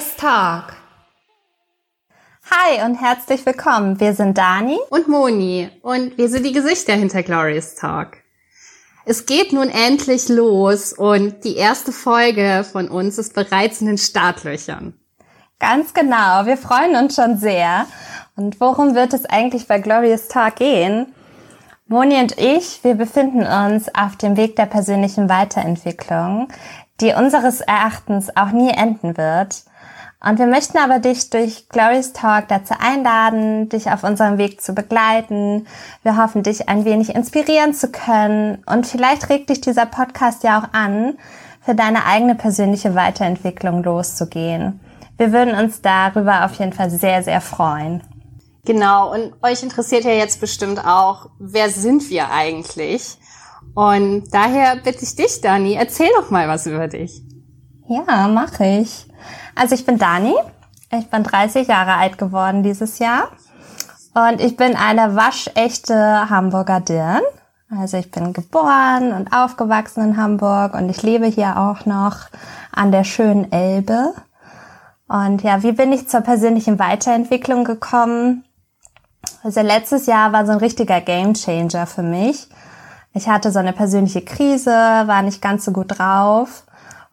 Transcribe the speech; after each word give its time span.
Glorious 0.00 0.16
Talk. 0.16 0.76
Hi 2.50 2.86
und 2.86 2.94
herzlich 2.94 3.44
willkommen. 3.44 4.00
Wir 4.00 4.14
sind 4.14 4.38
Dani 4.38 4.78
und 4.88 5.08
Moni 5.08 5.68
und 5.82 6.16
wir 6.16 6.30
sind 6.30 6.46
die 6.46 6.52
Gesichter 6.52 6.94
hinter 6.94 7.22
Glorious 7.22 7.74
Talk. 7.74 8.16
Es 9.04 9.26
geht 9.26 9.52
nun 9.52 9.68
endlich 9.68 10.30
los 10.30 10.94
und 10.94 11.44
die 11.44 11.56
erste 11.56 11.92
Folge 11.92 12.64
von 12.64 12.88
uns 12.88 13.18
ist 13.18 13.34
bereits 13.34 13.82
in 13.82 13.88
den 13.88 13.98
Startlöchern. 13.98 14.94
Ganz 15.58 15.92
genau, 15.92 16.46
wir 16.46 16.56
freuen 16.56 16.96
uns 16.96 17.16
schon 17.16 17.36
sehr. 17.36 17.84
Und 18.36 18.58
worum 18.58 18.94
wird 18.94 19.12
es 19.12 19.26
eigentlich 19.26 19.66
bei 19.68 19.80
Glorious 19.80 20.28
Talk 20.28 20.56
gehen? 20.56 21.12
Moni 21.88 22.18
und 22.20 22.38
ich, 22.38 22.82
wir 22.84 22.94
befinden 22.94 23.42
uns 23.42 23.94
auf 23.94 24.16
dem 24.16 24.38
Weg 24.38 24.56
der 24.56 24.66
persönlichen 24.66 25.28
Weiterentwicklung, 25.28 26.48
die 27.00 27.12
unseres 27.12 27.60
Erachtens 27.60 28.36
auch 28.36 28.50
nie 28.50 28.70
enden 28.70 29.16
wird. 29.16 29.64
Und 30.22 30.38
wir 30.38 30.46
möchten 30.46 30.76
aber 30.76 30.98
dich 30.98 31.30
durch 31.30 31.68
Glorious 31.70 32.12
Talk 32.12 32.48
dazu 32.48 32.74
einladen, 32.78 33.70
dich 33.70 33.90
auf 33.90 34.04
unserem 34.04 34.36
Weg 34.36 34.60
zu 34.60 34.74
begleiten. 34.74 35.66
Wir 36.02 36.18
hoffen, 36.18 36.42
dich 36.42 36.68
ein 36.68 36.84
wenig 36.84 37.14
inspirieren 37.14 37.72
zu 37.72 37.90
können. 37.90 38.62
Und 38.66 38.86
vielleicht 38.86 39.30
regt 39.30 39.48
dich 39.48 39.62
dieser 39.62 39.86
Podcast 39.86 40.44
ja 40.44 40.60
auch 40.60 40.74
an, 40.74 41.16
für 41.62 41.74
deine 41.74 42.04
eigene 42.04 42.34
persönliche 42.34 42.94
Weiterentwicklung 42.94 43.82
loszugehen. 43.82 44.80
Wir 45.16 45.32
würden 45.32 45.54
uns 45.54 45.80
darüber 45.80 46.44
auf 46.44 46.54
jeden 46.54 46.72
Fall 46.72 46.90
sehr, 46.90 47.22
sehr 47.22 47.40
freuen. 47.40 48.02
Genau, 48.64 49.12
und 49.12 49.32
euch 49.42 49.62
interessiert 49.62 50.04
ja 50.04 50.12
jetzt 50.12 50.40
bestimmt 50.40 50.84
auch, 50.84 51.30
wer 51.38 51.70
sind 51.70 52.08
wir 52.10 52.30
eigentlich? 52.30 53.16
Und 53.74 54.24
daher 54.32 54.76
bitte 54.76 55.04
ich 55.04 55.16
dich, 55.16 55.40
Dani, 55.40 55.74
erzähl 55.74 56.10
doch 56.16 56.30
mal 56.30 56.48
was 56.48 56.66
über 56.66 56.88
dich. 56.88 57.22
Ja, 57.88 58.28
mache 58.28 58.64
ich. 58.64 59.06
Also 59.54 59.74
ich 59.74 59.86
bin 59.86 59.98
Dani. 59.98 60.34
Ich 60.92 61.08
bin 61.08 61.22
30 61.22 61.68
Jahre 61.68 61.94
alt 61.94 62.18
geworden 62.18 62.62
dieses 62.62 62.98
Jahr. 62.98 63.28
Und 64.14 64.40
ich 64.40 64.56
bin 64.56 64.74
eine 64.74 65.14
waschechte 65.14 66.28
Hamburger 66.28 66.80
Dirn. 66.80 67.22
Also 67.70 67.98
ich 67.98 68.10
bin 68.10 68.32
geboren 68.32 69.12
und 69.12 69.32
aufgewachsen 69.32 70.02
in 70.02 70.16
Hamburg 70.16 70.74
und 70.74 70.88
ich 70.88 71.02
lebe 71.02 71.26
hier 71.26 71.56
auch 71.56 71.86
noch 71.86 72.16
an 72.72 72.90
der 72.90 73.04
schönen 73.04 73.52
Elbe. 73.52 74.12
Und 75.06 75.42
ja, 75.42 75.62
wie 75.62 75.72
bin 75.72 75.92
ich 75.92 76.08
zur 76.08 76.22
persönlichen 76.22 76.80
Weiterentwicklung 76.80 77.62
gekommen? 77.62 78.44
Also 79.44 79.60
letztes 79.60 80.06
Jahr 80.06 80.32
war 80.32 80.46
so 80.46 80.52
ein 80.52 80.58
richtiger 80.58 81.00
Gamechanger 81.00 81.86
für 81.86 82.02
mich. 82.02 82.48
Ich 83.12 83.28
hatte 83.28 83.50
so 83.50 83.58
eine 83.58 83.72
persönliche 83.72 84.22
Krise, 84.22 84.70
war 84.70 85.22
nicht 85.22 85.42
ganz 85.42 85.64
so 85.64 85.72
gut 85.72 85.98
drauf. 85.98 86.64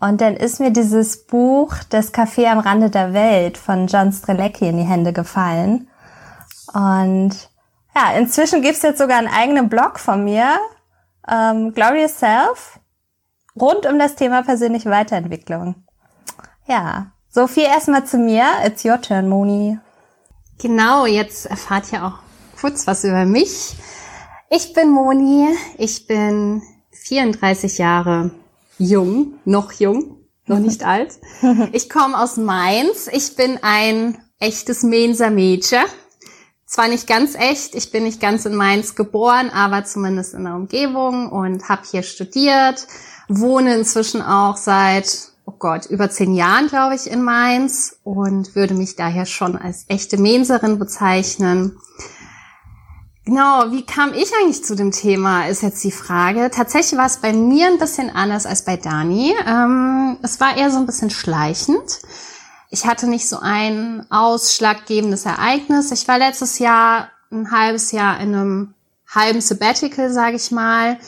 Und 0.00 0.20
dann 0.20 0.36
ist 0.36 0.60
mir 0.60 0.70
dieses 0.70 1.26
Buch 1.26 1.74
Das 1.88 2.14
Café 2.14 2.46
am 2.46 2.58
Rande 2.58 2.90
der 2.90 3.12
Welt 3.12 3.58
von 3.58 3.86
John 3.86 4.12
Strelecki 4.12 4.68
in 4.68 4.76
die 4.76 4.84
Hände 4.84 5.12
gefallen. 5.12 5.88
Und 6.72 7.30
ja, 7.96 8.12
inzwischen 8.16 8.62
gibt's 8.62 8.82
jetzt 8.82 8.98
sogar 8.98 9.18
einen 9.18 9.28
eigenen 9.28 9.68
Blog 9.68 9.98
von 9.98 10.22
mir, 10.22 10.58
ähm, 11.26 11.72
Glorious 11.74 12.18
Self, 12.18 12.78
rund 13.58 13.86
um 13.86 13.98
das 13.98 14.14
Thema 14.14 14.42
persönliche 14.42 14.90
Weiterentwicklung. 14.90 15.74
Ja, 16.66 17.06
so 17.28 17.46
viel 17.46 17.64
erstmal 17.64 18.04
zu 18.04 18.18
mir. 18.18 18.44
It's 18.64 18.84
your 18.84 19.00
turn, 19.00 19.28
Moni. 19.28 19.78
Genau, 20.58 21.06
jetzt 21.06 21.46
erfahrt 21.46 21.92
ihr 21.92 22.04
auch 22.04 22.18
kurz 22.60 22.86
was 22.86 23.04
über 23.04 23.24
mich. 23.24 23.76
Ich 24.50 24.72
bin 24.72 24.90
Moni, 24.90 25.46
ich 25.76 26.06
bin 26.06 26.62
34 26.92 27.76
Jahre 27.76 28.30
jung, 28.78 29.34
noch 29.44 29.72
jung, 29.72 30.16
noch 30.46 30.58
nicht 30.58 30.84
alt. 30.86 31.18
Ich 31.72 31.90
komme 31.90 32.18
aus 32.18 32.38
Mainz. 32.38 33.10
Ich 33.12 33.36
bin 33.36 33.58
ein 33.60 34.16
echtes 34.38 34.82
Mainzer 34.84 35.28
Mädchen. 35.30 35.82
Zwar 36.64 36.88
nicht 36.88 37.06
ganz 37.06 37.34
echt, 37.34 37.74
ich 37.74 37.90
bin 37.90 38.04
nicht 38.04 38.22
ganz 38.22 38.46
in 38.46 38.54
Mainz 38.54 38.94
geboren, 38.94 39.50
aber 39.50 39.84
zumindest 39.84 40.32
in 40.32 40.44
der 40.44 40.54
Umgebung 40.54 41.30
und 41.30 41.68
habe 41.68 41.82
hier 41.90 42.02
studiert, 42.02 42.86
wohne 43.28 43.74
inzwischen 43.74 44.22
auch 44.22 44.56
seit, 44.56 45.32
oh 45.44 45.54
Gott, 45.58 45.84
über 45.86 46.08
zehn 46.08 46.34
Jahren, 46.34 46.68
glaube 46.68 46.94
ich, 46.94 47.10
in 47.10 47.22
Mainz 47.22 47.98
und 48.02 48.54
würde 48.54 48.74
mich 48.74 48.96
daher 48.96 49.26
schon 49.26 49.56
als 49.56 49.84
echte 49.88 50.18
Mainzerin 50.18 50.78
bezeichnen. 50.78 51.78
Genau, 53.28 53.72
wie 53.72 53.84
kam 53.84 54.14
ich 54.14 54.32
eigentlich 54.34 54.64
zu 54.64 54.74
dem 54.74 54.90
Thema, 54.90 55.48
ist 55.48 55.62
jetzt 55.62 55.84
die 55.84 55.92
Frage. 55.92 56.50
Tatsächlich 56.50 56.98
war 56.98 57.04
es 57.04 57.18
bei 57.18 57.34
mir 57.34 57.66
ein 57.66 57.76
bisschen 57.76 58.08
anders 58.08 58.46
als 58.46 58.64
bei 58.64 58.78
Dani. 58.78 59.34
Ähm, 59.46 60.16
es 60.22 60.40
war 60.40 60.56
eher 60.56 60.70
so 60.70 60.78
ein 60.78 60.86
bisschen 60.86 61.10
schleichend. 61.10 62.00
Ich 62.70 62.86
hatte 62.86 63.06
nicht 63.06 63.28
so 63.28 63.38
ein 63.38 64.06
ausschlaggebendes 64.08 65.26
Ereignis. 65.26 65.92
Ich 65.92 66.08
war 66.08 66.16
letztes 66.16 66.58
Jahr 66.58 67.10
ein 67.30 67.50
halbes 67.50 67.92
Jahr 67.92 68.18
in 68.18 68.34
einem 68.34 68.74
halben 69.14 69.42
Sabbatical, 69.42 70.10
sage 70.10 70.36
ich 70.36 70.50
mal, 70.50 70.98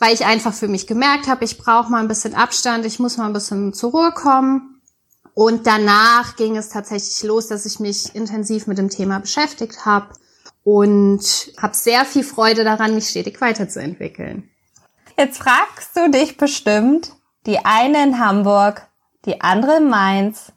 weil 0.00 0.14
ich 0.14 0.26
einfach 0.26 0.54
für 0.54 0.66
mich 0.66 0.88
gemerkt 0.88 1.28
habe, 1.28 1.44
ich 1.44 1.58
brauche 1.58 1.92
mal 1.92 2.00
ein 2.00 2.08
bisschen 2.08 2.34
Abstand, 2.34 2.86
ich 2.86 2.98
muss 2.98 3.18
mal 3.18 3.26
ein 3.26 3.32
bisschen 3.32 3.72
zur 3.72 3.92
Ruhe 3.92 4.10
kommen. 4.10 4.80
Und 5.32 5.68
danach 5.68 6.34
ging 6.34 6.56
es 6.56 6.70
tatsächlich 6.70 7.22
los, 7.22 7.46
dass 7.46 7.66
ich 7.66 7.78
mich 7.78 8.16
intensiv 8.16 8.66
mit 8.66 8.78
dem 8.78 8.90
Thema 8.90 9.20
beschäftigt 9.20 9.86
habe 9.86 10.08
und 10.64 11.52
habe 11.58 11.74
sehr 11.74 12.04
viel 12.04 12.24
Freude 12.24 12.64
daran, 12.64 12.94
mich 12.94 13.08
stetig 13.08 13.40
weiterzuentwickeln. 13.40 14.48
Jetzt 15.18 15.38
fragst 15.38 15.96
du 15.96 16.10
dich 16.10 16.36
bestimmt, 16.36 17.12
die 17.46 17.58
eine 17.64 18.02
in 18.02 18.18
Hamburg, 18.18 18.88
die 19.26 19.40
andere 19.40 19.78
in 19.78 19.88
Mainz. 19.88 20.52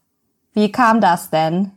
Wie 0.53 0.71
kam 0.71 1.01
das 1.01 1.29
denn? 1.29 1.71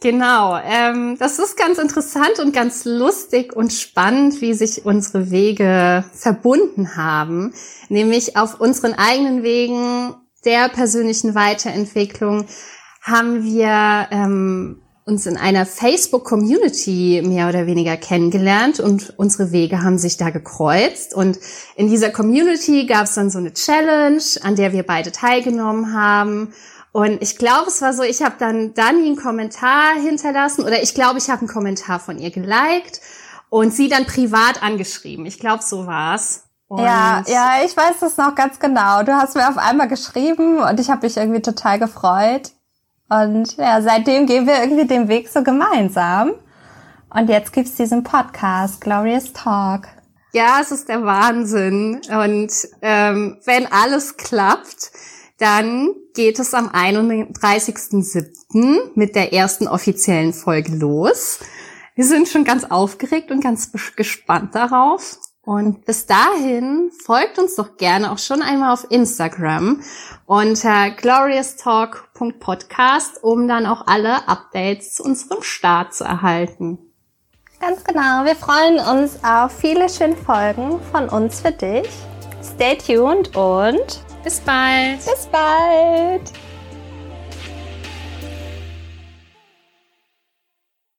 Genau, 0.00 0.58
ähm, 0.62 1.16
das 1.18 1.38
ist 1.38 1.56
ganz 1.56 1.78
interessant 1.78 2.38
und 2.38 2.52
ganz 2.52 2.84
lustig 2.84 3.56
und 3.56 3.72
spannend, 3.72 4.42
wie 4.42 4.52
sich 4.52 4.84
unsere 4.84 5.30
Wege 5.30 6.04
verbunden 6.12 6.96
haben, 6.96 7.54
nämlich 7.88 8.36
auf 8.36 8.60
unseren 8.60 8.92
eigenen 8.92 9.42
Wegen 9.42 10.14
der 10.44 10.68
persönlichen 10.68 11.34
Weiterentwicklung 11.34 12.46
haben 13.00 13.42
wir 13.42 14.08
ähm, 14.10 14.82
uns 15.06 15.24
in 15.24 15.36
einer 15.36 15.64
Facebook-Community 15.66 17.22
mehr 17.24 17.48
oder 17.48 17.66
weniger 17.66 17.96
kennengelernt 17.96 18.80
und 18.80 19.14
unsere 19.16 19.52
Wege 19.52 19.84
haben 19.84 19.98
sich 19.98 20.16
da 20.16 20.30
gekreuzt. 20.30 21.14
Und 21.14 21.38
in 21.76 21.88
dieser 21.88 22.10
Community 22.10 22.86
gab 22.86 23.04
es 23.04 23.14
dann 23.14 23.30
so 23.30 23.38
eine 23.38 23.52
Challenge, 23.52 24.20
an 24.42 24.56
der 24.56 24.72
wir 24.72 24.82
beide 24.82 25.12
teilgenommen 25.12 25.94
haben. 25.94 26.52
Und 26.90 27.22
ich 27.22 27.38
glaube, 27.38 27.68
es 27.68 27.80
war 27.82 27.92
so, 27.92 28.02
ich 28.02 28.20
habe 28.20 28.34
dann 28.40 28.74
Dani 28.74 29.06
einen 29.06 29.16
Kommentar 29.16 29.94
hinterlassen 29.94 30.64
oder 30.64 30.82
ich 30.82 30.92
glaube, 30.92 31.18
ich 31.18 31.30
habe 31.30 31.40
einen 31.40 31.48
Kommentar 31.48 32.00
von 32.00 32.18
ihr 32.18 32.32
geliked 32.32 33.00
und 33.48 33.72
sie 33.72 33.88
dann 33.88 34.06
privat 34.06 34.60
angeschrieben. 34.60 35.24
Ich 35.24 35.38
glaube, 35.38 35.62
so 35.62 35.86
war's. 35.86 36.48
Und 36.66 36.80
ja, 36.80 37.22
ja, 37.28 37.58
ich 37.64 37.76
weiß 37.76 38.00
das 38.00 38.16
noch 38.16 38.34
ganz 38.34 38.58
genau. 38.58 39.04
Du 39.04 39.12
hast 39.12 39.36
mir 39.36 39.48
auf 39.48 39.56
einmal 39.56 39.86
geschrieben 39.86 40.58
und 40.58 40.80
ich 40.80 40.90
habe 40.90 41.06
mich 41.06 41.16
irgendwie 41.16 41.42
total 41.42 41.78
gefreut. 41.78 42.55
Und 43.08 43.56
ja, 43.56 43.80
seitdem 43.82 44.26
gehen 44.26 44.46
wir 44.46 44.60
irgendwie 44.60 44.86
den 44.86 45.08
Weg 45.08 45.28
so 45.28 45.42
gemeinsam. 45.42 46.34
Und 47.10 47.28
jetzt 47.28 47.52
gibt's 47.52 47.74
diesen 47.76 48.02
Podcast, 48.02 48.80
Glorious 48.80 49.32
Talk. 49.32 49.86
Ja, 50.32 50.58
es 50.60 50.72
ist 50.72 50.88
der 50.88 51.04
Wahnsinn. 51.04 52.00
Und 52.10 52.52
ähm, 52.82 53.38
wenn 53.44 53.70
alles 53.70 54.16
klappt, 54.16 54.90
dann 55.38 55.90
geht 56.14 56.38
es 56.38 56.54
am 56.54 56.68
31.07. 56.68 58.92
mit 58.94 59.14
der 59.14 59.32
ersten 59.32 59.68
offiziellen 59.68 60.32
Folge 60.32 60.74
los. 60.74 61.40
Wir 61.94 62.04
sind 62.04 62.28
schon 62.28 62.44
ganz 62.44 62.64
aufgeregt 62.64 63.30
und 63.30 63.42
ganz 63.42 63.70
gespannt 63.96 64.54
darauf. 64.54 65.18
Und 65.46 65.84
bis 65.84 66.06
dahin 66.06 66.90
folgt 66.90 67.38
uns 67.38 67.54
doch 67.54 67.76
gerne 67.76 68.10
auch 68.10 68.18
schon 68.18 68.42
einmal 68.42 68.72
auf 68.72 68.90
Instagram 68.90 69.80
unter 70.26 70.90
glorioustalk.podcast, 70.90 73.22
um 73.22 73.46
dann 73.46 73.64
auch 73.64 73.86
alle 73.86 74.26
Updates 74.26 74.94
zu 74.94 75.04
unserem 75.04 75.44
Start 75.44 75.94
zu 75.94 76.02
erhalten. 76.02 76.78
Ganz 77.60 77.84
genau. 77.84 78.24
Wir 78.24 78.34
freuen 78.34 78.80
uns 78.80 79.22
auf 79.22 79.52
viele 79.52 79.88
schöne 79.88 80.16
Folgen 80.16 80.80
von 80.90 81.08
uns 81.08 81.42
für 81.42 81.52
dich. 81.52 81.88
Stay 82.42 82.76
tuned 82.76 83.36
und 83.36 84.00
bis 84.24 84.40
bald. 84.40 84.96
Bis 84.96 85.28
bald. 85.30 86.32